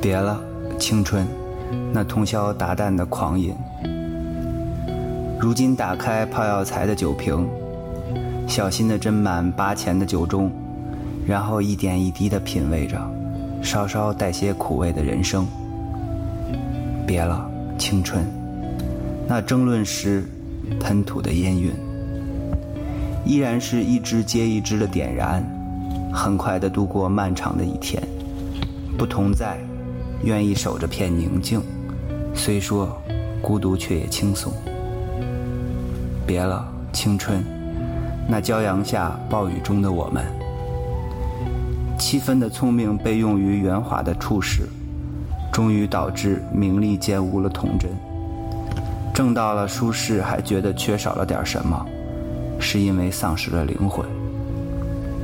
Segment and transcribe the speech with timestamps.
[0.00, 0.40] 别了，
[0.78, 1.26] 青春，
[1.92, 3.52] 那通宵达旦的狂饮。
[5.40, 7.48] 如今打开泡药材的酒瓶，
[8.46, 10.48] 小心地斟满八钱的酒盅，
[11.26, 12.98] 然后一点一滴地品味着
[13.62, 15.46] 稍稍带些苦味的人生。
[17.06, 18.24] 别了，青春，
[19.26, 20.24] 那争论时
[20.80, 21.72] 喷吐的烟云。
[23.26, 25.44] 依然是一支接一支的点燃，
[26.12, 28.02] 很快的度过漫长的一天。
[28.96, 29.58] 不同在。
[30.22, 31.60] 愿意守着片宁静，
[32.34, 32.96] 虽说
[33.42, 34.50] 孤独，却也轻松。
[36.26, 37.44] 别了，青春，
[38.26, 40.24] 那骄阳下暴雨中的我们。
[41.98, 44.66] 七分的聪明被用于圆滑的处事，
[45.52, 47.90] 终于导致名利兼污了童真。
[49.12, 51.86] 挣到了舒适，还觉得缺少了点什么，
[52.58, 54.06] 是因为丧失了灵魂。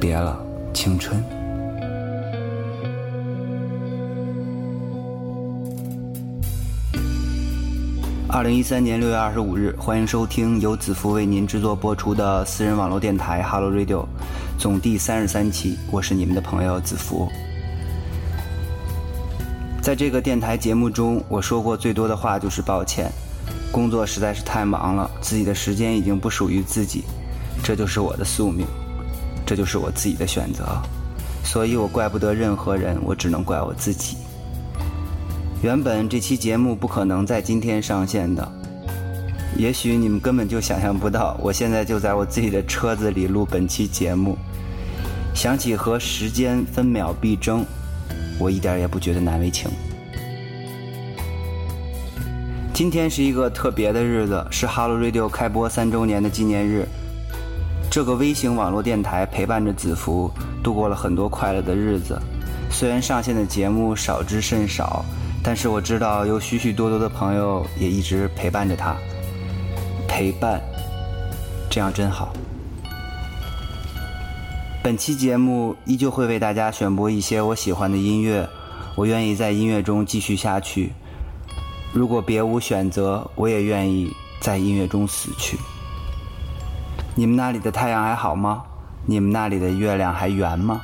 [0.01, 0.39] 别了，
[0.73, 1.23] 青春。
[8.29, 14.07] 二零一三年六月二十五日，欢迎收听由子福为您制作播出的私人网络电台 Hello Radio，
[14.59, 15.77] 总第三十三期。
[15.91, 17.29] 我是你们的朋友子福。
[19.83, 23.13] 在这个电台节目中，我说过最多的话就是抱歉，
[23.71, 27.05] 工作实在是太忙了，自己的时间已经不属于自己，
[27.63, 28.67] 这就是我的宿命，
[29.47, 30.65] 这就是我自己的选择，
[31.45, 34.17] 所以我怪不得任何人，我只能怪我自己。
[35.63, 38.51] 原本这期节目不可能在今天上线的，
[39.57, 44.37] 也许你们根本就想象不到，我现在就在我自己的车子里录本期节目。
[45.35, 47.65] 想起和时间分秒必争，
[48.41, 49.71] 我一点也不觉得难为情。
[52.75, 56.87] 今天是一个特别的日子，是 Hello Radio 开播三周年的纪念日。
[57.93, 60.33] 这个微型网络电台陪伴着子福
[60.65, 62.19] 度过了很多快乐的日子，
[62.71, 65.05] 虽然上线的节目少之甚少。
[65.45, 68.97] 但是我知道有许许多多的朋友也一直陪伴着他，
[70.09, 70.59] 陪伴，
[71.69, 72.33] 这样真好。
[74.83, 78.49] 本期节目依旧会为大家选播一些我喜欢的音乐，
[78.97, 80.91] 我愿意在音乐中继续下去。
[81.93, 84.11] 如果别无选择，我也愿意
[84.41, 85.59] 在音乐中死去。
[87.15, 88.63] 你们那里的太阳还好吗？
[89.05, 90.81] 你们那里的月亮还圆吗？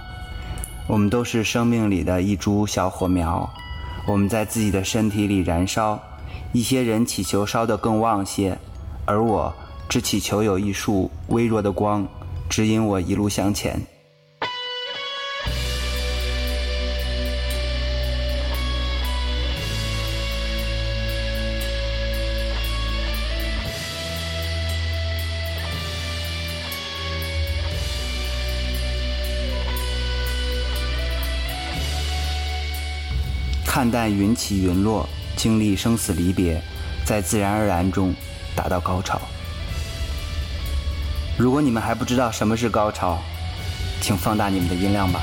[0.87, 3.49] 我们都是生命里的一株小火苗。
[4.07, 5.99] 我们在自己的身体里燃烧，
[6.53, 8.59] 一些人祈求烧得更旺些，
[9.07, 9.51] 而我
[9.89, 12.07] 只祈求有一束微弱的光，
[12.51, 13.81] 指引我一路向前。
[33.91, 36.63] 但云起云落，经历生死离别，
[37.05, 38.15] 在自然而然中
[38.55, 39.21] 达到高潮。
[41.37, 43.19] 如果你们还不知道什么是高潮，
[44.01, 45.21] 请放大你们的音量吧。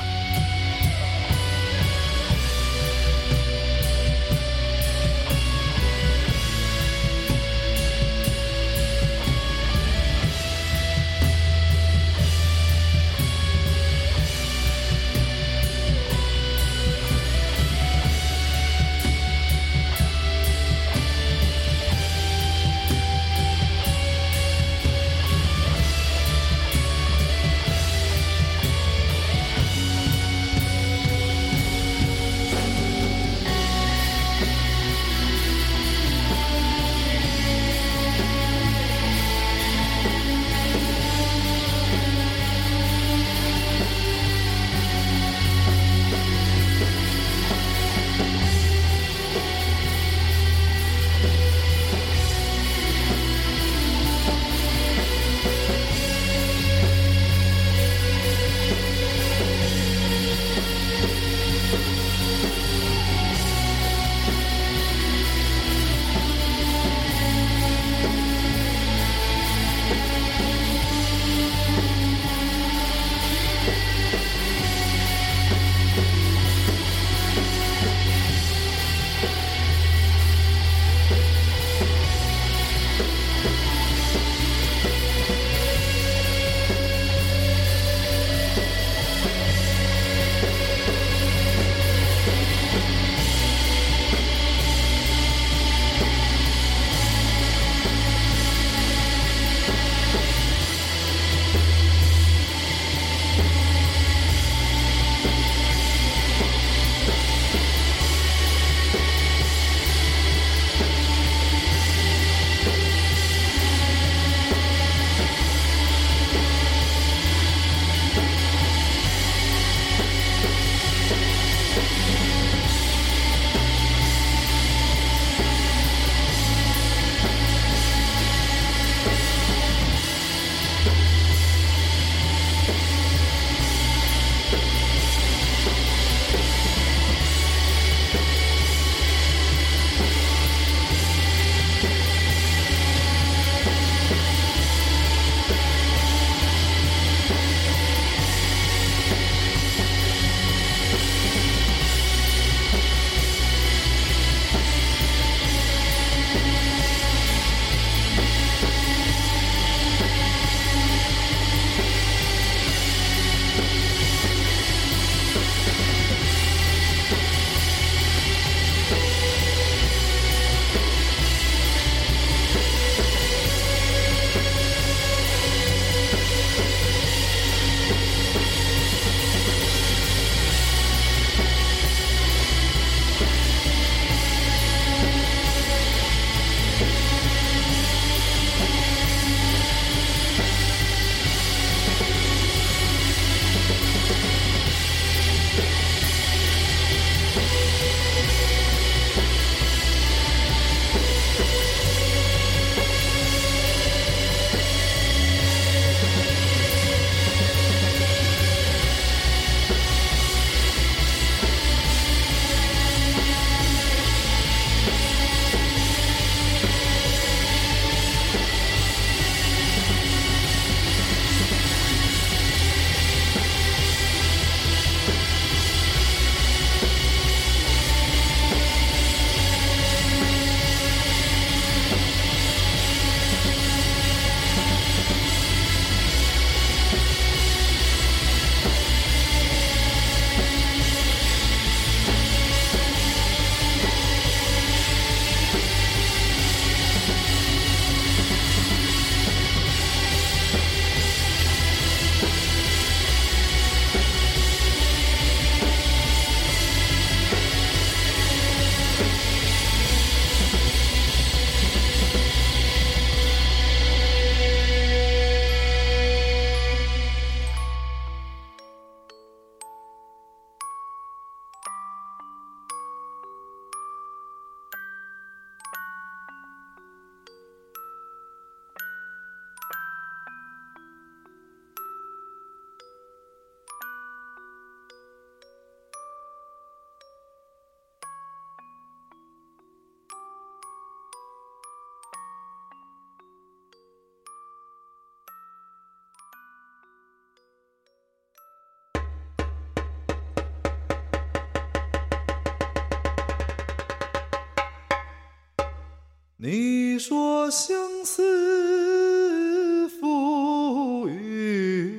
[306.48, 311.92] 你说相思赋予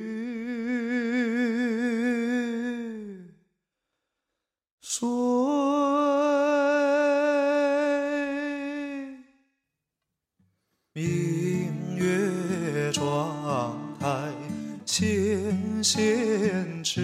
[4.80, 5.06] 谁？
[10.94, 14.32] 明月窗台
[14.86, 17.02] 纤纤指，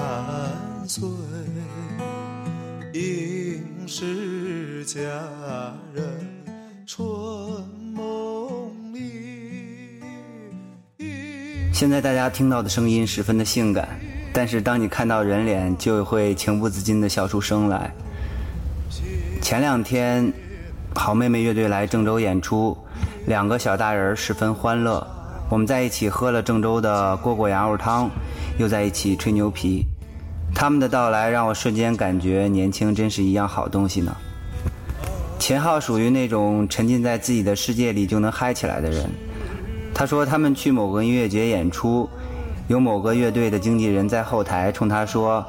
[0.00, 1.08] 谁弹碎？
[2.94, 4.98] 应是佳
[5.94, 6.04] 人
[6.86, 7.06] 春
[7.94, 10.00] 梦里。
[11.72, 13.88] 现在大家听到的声音十分的性感，
[14.32, 17.92] 但是当你看到人脸，就会情不自禁的笑出声来。
[19.42, 20.32] 前两天，
[20.94, 22.76] 好妹妹乐队来郑州演出，
[23.26, 25.06] 两个小大人十分欢乐。
[25.48, 28.08] 我们在一起喝了郑州的蝈蝈羊肉汤，
[28.58, 29.84] 又在一起吹牛皮。
[30.60, 34.14] 他们的到来让我瞬间感觉年轻真是一样好东西呢。
[35.38, 39.08] 秦昊属于那种沉浸在自己的世界里就能嗨起来的人。
[39.94, 42.06] 他说他们去某个音乐节演出，
[42.68, 45.42] 有某个乐队的经纪人在后台冲他说：“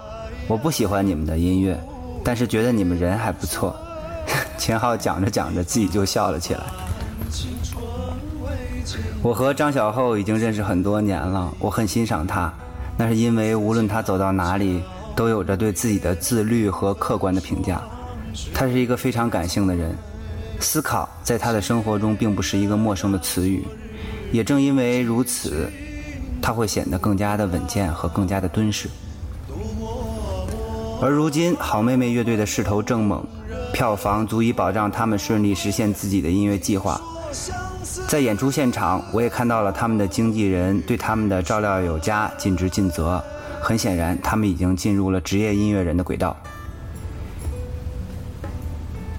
[0.48, 1.77] 我不喜欢你们的音乐，
[2.24, 3.75] 但是觉得你们人还不错。”
[4.58, 6.62] 秦昊讲着讲着自己就笑了起来。
[9.22, 12.53] 我和张小厚已经认识很多年了，我很欣赏他，
[12.98, 14.82] 那是因为无论他走到哪里，
[15.15, 17.82] 都有着对自己的自律和客观的评价。
[18.53, 19.96] 他是一个非常感性的人，
[20.60, 23.65] 思考在他的生活中并不是一个陌生的词语。
[24.32, 25.70] 也正因为如此，
[26.41, 28.89] 他会显得更加的稳健和更加的敦实。
[31.01, 33.25] 而如今，好妹妹乐队的势头正猛，
[33.74, 37.01] 票房足以保障他们顺利实现自己的音乐计划。
[38.08, 43.22] 在演出现场，我也看到了他们的经纪人对他们的照料有加、尽职尽责。
[43.62, 46.36] 很显然，他们已经进入了职业音乐人的轨道。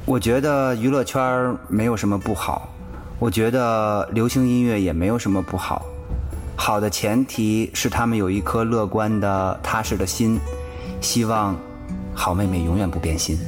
[0.04, 2.68] 我觉得娱乐圈没有什么不好。
[3.20, 5.86] 我觉得流行音乐也没有什么不好，
[6.56, 10.40] 好的前提是他们有一颗乐观的、踏实的心。
[11.00, 11.56] 希望
[12.12, 13.38] 好妹妹永远不变心。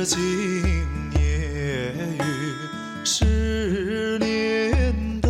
[0.00, 0.16] 而今
[1.12, 2.24] 夜雨
[3.04, 5.28] 十年灯，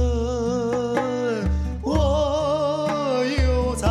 [1.83, 3.89] 我又在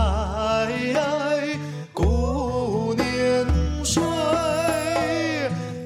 [1.92, 3.46] 顾年
[3.84, 4.02] 睡。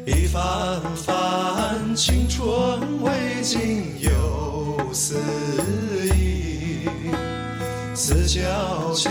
[0.06, 5.16] 一番番青春未尽又思
[6.14, 6.88] 忆，
[7.96, 9.10] 思悄悄，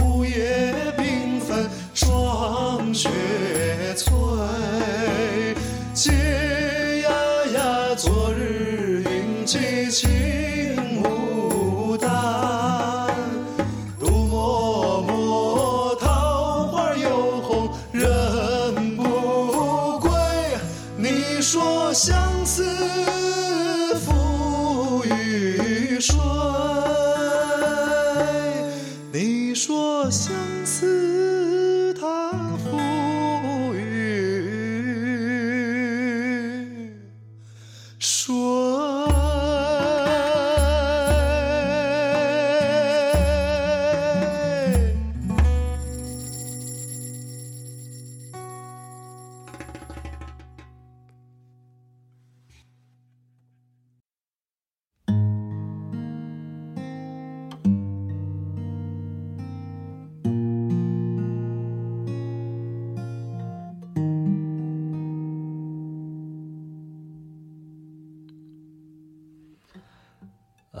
[0.00, 3.10] 午夜缤纷，霜雪
[3.94, 4.27] 催。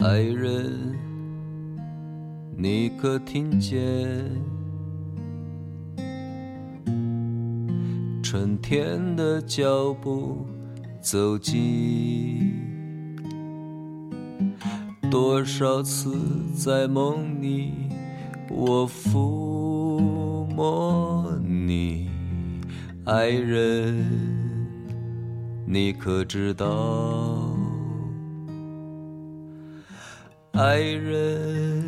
[0.08, 0.98] 爱人，
[2.56, 3.76] 你可听见
[8.22, 10.46] 春天的脚步
[11.02, 12.56] 走近？
[15.10, 16.16] 多少次
[16.56, 17.74] 在梦里，
[18.48, 22.08] 我抚摸你，
[23.04, 24.06] 爱人，
[25.66, 27.37] 你可知道？
[30.58, 31.84] 爱人，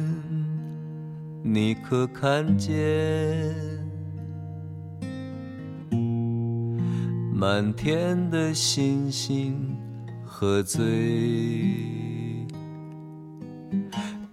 [1.42, 2.72] 你可看见？
[7.34, 9.76] 满天的星星
[10.24, 10.86] 喝醉，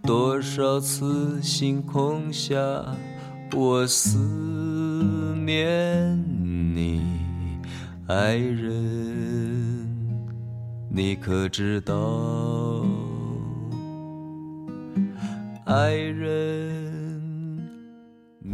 [0.04, 2.60] 多少次星空下，
[3.56, 4.20] 我思
[5.44, 6.16] 念
[6.76, 7.02] 你，
[8.06, 9.90] 爱人，
[10.92, 12.67] 你可知道？
[15.68, 17.62] 爱人，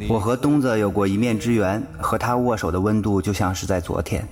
[0.10, 4.28] 我和东子有过一面之缘，和他握手的温度就像是在昨天。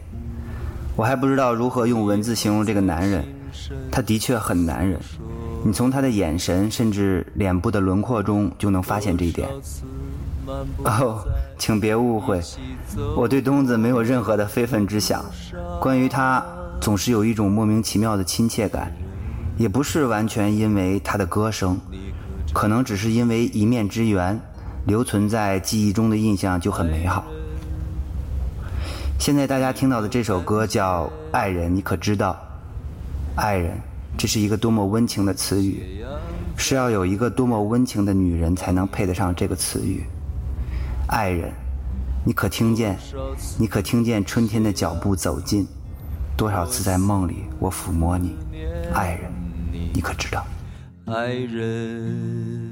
[0.95, 3.23] 我还不知道如何用文字形容这个男人，
[3.91, 4.99] 他的确很男人。
[5.63, 9.47] 你从他的眼神，甚至脸部的轮廓中就能发现这一点。
[10.83, 11.23] 哦，
[11.59, 12.41] 请别误会，
[13.15, 15.23] 我对东子没有任何的非分之想。
[15.79, 16.43] 关于他，
[16.79, 18.91] 总是有一种莫名其妙的亲切感，
[19.55, 21.79] 也不是完全因为他的歌声，
[22.53, 24.39] 可能只是因为一面之缘，
[24.85, 27.23] 留存在记忆中的印象就很美好。
[29.19, 32.35] 现在大家听到的这首歌叫《爱人》，你可知道？
[33.35, 33.77] 爱人，
[34.17, 36.03] 这是一个多么温情的词语，
[36.57, 40.03] 是要有一个多么温情的女人才能配得上这个词语。
[41.07, 41.53] 爱人，
[42.25, 42.97] 你可听见？
[43.57, 45.65] 你可听见春天的脚步走近？
[46.35, 48.35] 多少次在梦里我抚摸你，
[48.93, 49.31] 爱人，
[49.93, 50.43] 你可知道？
[51.05, 52.71] 爱人，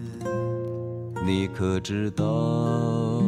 [1.25, 3.18] 你可知道？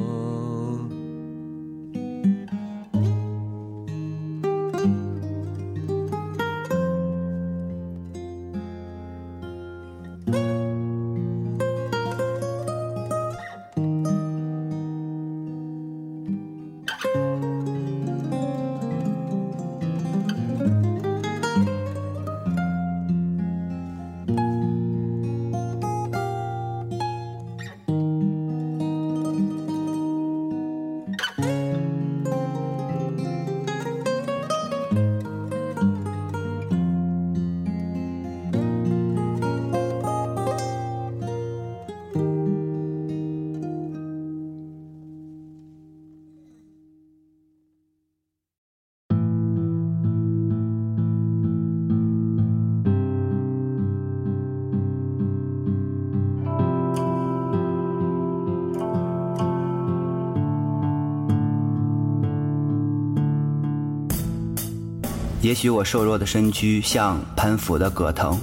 [65.52, 68.38] 也许我瘦弱的身躯像攀附的葛藤，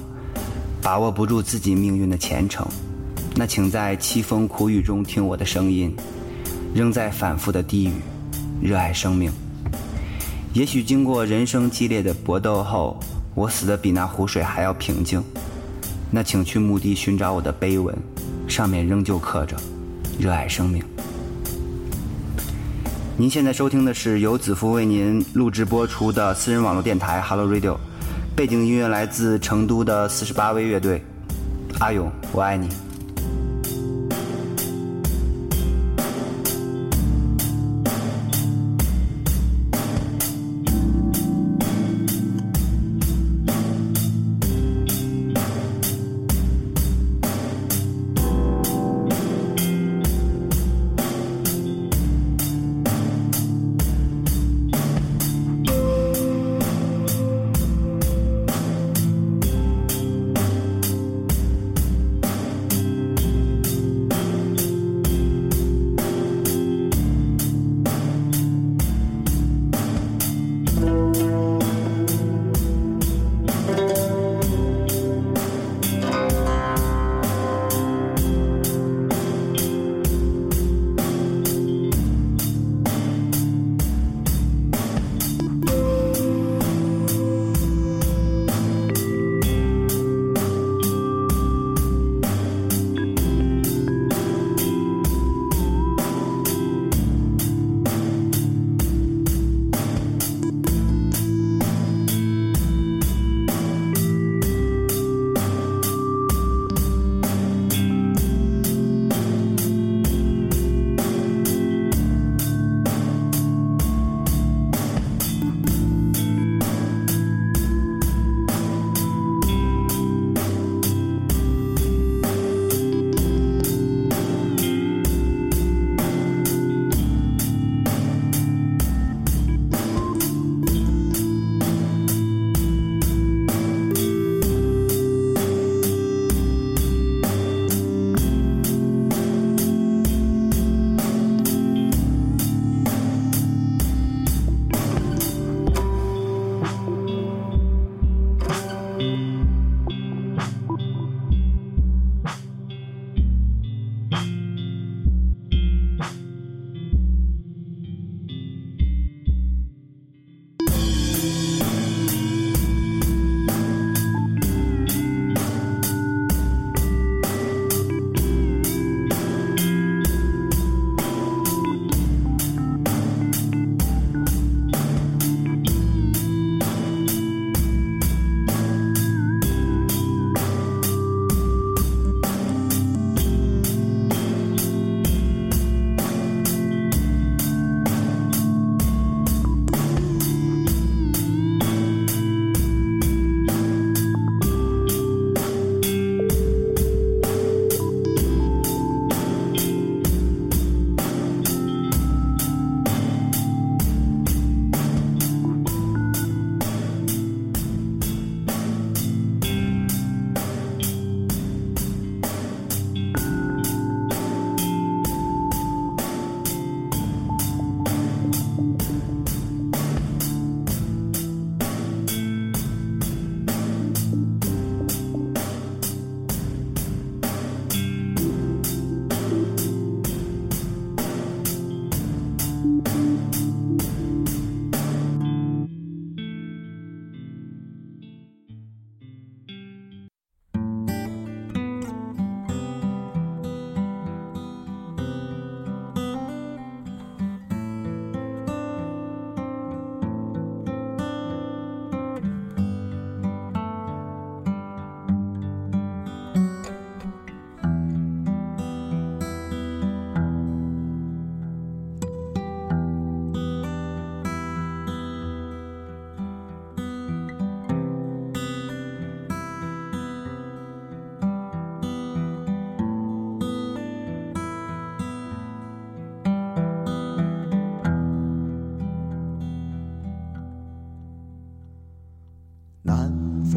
[0.83, 2.69] 把握不住自己命运的前程。
[3.35, 5.97] 那请在凄风苦雨中听我的声音，
[6.75, 7.95] 仍在反复的低语，
[8.61, 9.33] 热爱生命。
[10.53, 13.01] 也许经过人生激烈的搏斗后，
[13.35, 15.25] 我死的比那湖水还要平静。
[16.11, 17.97] 那请去墓地寻找我的碑文，
[18.47, 19.57] 上面仍旧刻着
[20.21, 20.85] “热爱生命”。
[23.21, 27.77] 您现在收听的是由子夫为您录制播出的私人网络电台 Hello Radio，
[28.37, 31.03] 背景音乐来自成都的四十八位乐队。
[31.81, 32.69] 阿勇，我爱你。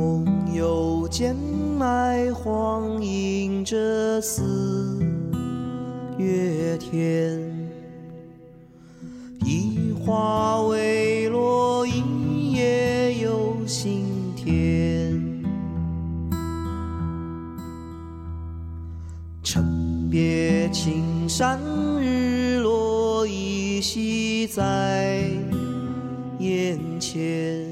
[0.02, 5.00] 南风又渐埋黄莺着四
[6.18, 7.40] 月天，
[9.46, 15.22] 一花未落，一叶有新甜。
[19.44, 21.60] 趁别青山
[22.02, 25.22] 日落，依稀在
[26.40, 27.71] 眼前。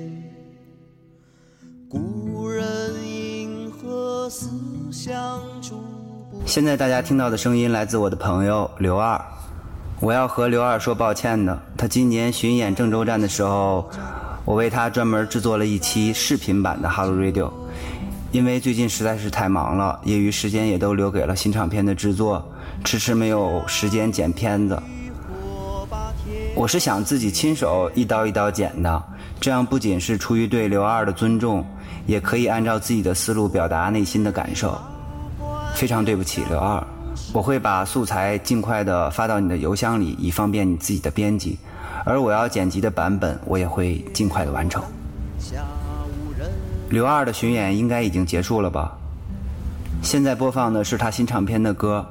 [6.45, 9.21] 现在大家听到的声音来自我的朋友刘二，
[10.01, 11.57] 我要和刘二说抱歉的。
[11.77, 13.89] 他今年巡演郑州站的时候，
[14.43, 17.45] 我为他专门制作了一期视频版的《Hello Radio》，
[18.31, 22.43] 因为最近实在是太忙了，业余时间也都留给了新唱片的制作，
[22.83, 24.81] 迟迟没有时间剪片子。
[26.55, 29.01] 我是想自己亲手一刀一刀剪的，
[29.39, 31.65] 这样不仅是出于对刘二的尊重，
[32.05, 34.77] 也可以按照自己的思路表达内心的感受。
[35.75, 36.85] 非常对不起，刘二，
[37.31, 41.57] 我会把素材尽快的发到你的邮箱里，以方便你自己的编辑。
[42.05, 44.83] 而我要剪辑的版本，我也会尽快的完成。
[46.89, 48.91] 刘二的巡演应该已经结束了吧？
[50.01, 52.05] 现在播放的是他新唱片的歌，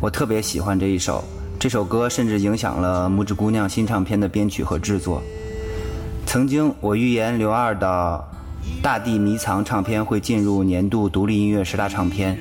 [0.00, 1.22] 我特别喜欢这一首。
[1.58, 5.22] 这首歌甚至影响了拇指姑娘新唱片的编曲和制作。
[6.34, 8.24] 曾经我预言刘二的
[8.82, 12.36] 《大地迷藏》唱片会进入年度独立音乐十大唱片，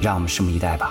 [0.00, 0.90] 让我们拭目以待吧。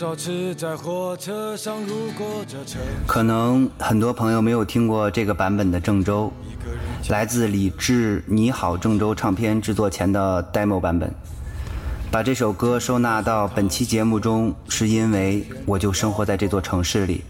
[0.00, 2.80] 少次在火车上路过这城？
[3.06, 6.32] 可能很多朋友没有听过这个版本的《郑州》，
[7.12, 11.12] 来自李志《你好郑州》唱片制作前的 demo 版本。
[12.10, 17.22] 把这首歌收纳到本期节目中，是因为我就生活在这座城市里，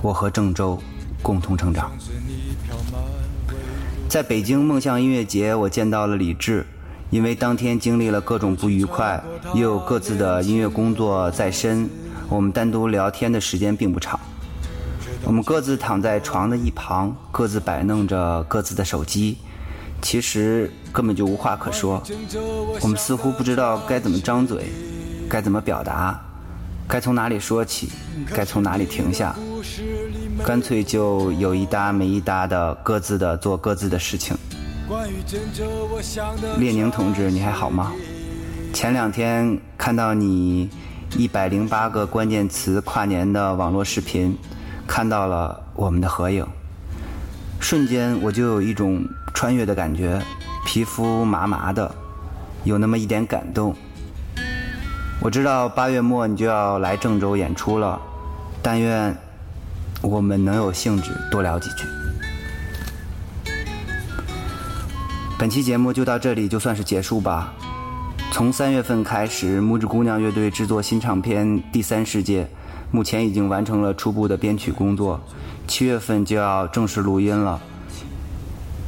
[0.00, 0.80] 我和郑州
[1.20, 1.90] 共同成长。
[4.08, 6.64] 在北京梦象音乐节，我见到了李志，
[7.10, 9.20] 因为当天经历了各种不愉快，
[9.52, 11.90] 又有各自的音乐工作在身，
[12.34, 14.18] 我们单独聊天的时间并不长。
[15.22, 19.38] 我们各自躺在床的一旁，各自摆弄着各自的手机，
[20.02, 22.02] 其实根本就无话可说。
[22.80, 24.64] 我们似乎不知道该怎么张嘴，
[25.30, 26.20] 该怎么表达，
[26.88, 27.88] 该从哪里说起，
[28.34, 29.34] 该从哪里停下。
[30.44, 34.36] 干脆就有一搭没一搭的各自的做各自的事情。
[36.58, 37.92] 列宁同志，你还好吗？
[38.72, 40.68] 前两天看到你
[41.16, 44.36] 一百零八个关键词跨年的网络视频，
[44.84, 46.44] 看到了我们的合影，
[47.60, 50.20] 瞬间我就有一种穿越的感觉，
[50.66, 51.94] 皮肤麻麻的，
[52.64, 53.74] 有那么一点感动。
[55.20, 58.00] 我知道八月末你就要来郑州演出了，
[58.60, 59.16] 但愿
[60.02, 61.84] 我们能有兴致多聊几句。
[65.38, 67.54] 本期节目就到这里，就算是结束吧。
[68.34, 72.42] 从三月份开始，拇指姑娘乐队制作新唱片《第三世界》，
[72.90, 75.20] 目前已经完成了初步的编曲工作，
[75.68, 77.62] 七月份就要正式录音了，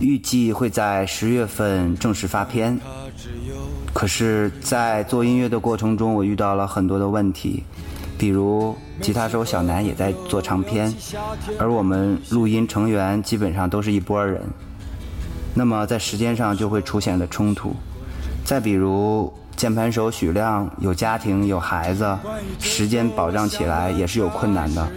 [0.00, 2.76] 预计会在十月份正式发片。
[3.94, 7.62] 可是，在做音乐的过程中，我遇到了很多的问题，
[8.18, 10.92] 比如吉他手小南也在做唱片，
[11.56, 14.42] 而我们录音成员基本上都是一拨人，
[15.54, 17.76] 那么在时间上就会出现了冲突。
[18.46, 22.16] 再比如键盘手许亮有家庭有孩子，
[22.60, 24.88] 时间保障起来也是有困难的。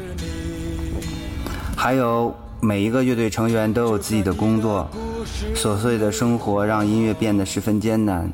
[1.75, 4.87] 还有每一个乐队成员都有自己的工作，
[5.55, 8.31] 琐碎的生活让音乐变得十分艰难。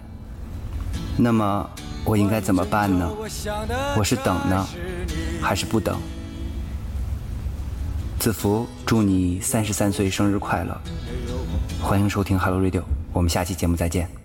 [1.16, 1.70] 那么
[2.04, 3.10] 我应该怎么办呢？
[3.98, 4.68] 我是等呢，
[5.42, 5.98] 还是不等？
[8.20, 10.78] 子福，祝你三十三岁生日快乐！
[11.82, 12.82] 欢迎收听 Hello Radio，
[13.14, 14.25] 我们下期节目再见。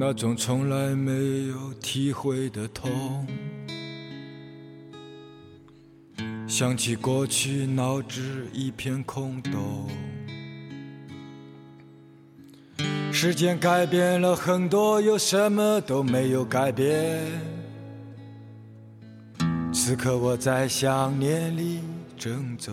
[0.00, 3.26] 那种从来没有体会的痛，
[6.46, 9.88] 想起过去，脑子一片空洞。
[13.10, 17.20] 时间改变了很多，又什么都没有改变。
[19.72, 21.80] 此刻我在想念里
[22.16, 22.72] 郑州。